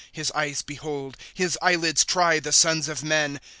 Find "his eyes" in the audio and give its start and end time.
0.11-0.63